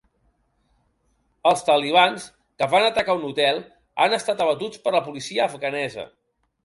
[1.49, 2.25] Els talibans
[2.61, 3.61] que van atacar un hotel
[4.07, 6.09] han estat abatuts per la policia afganesa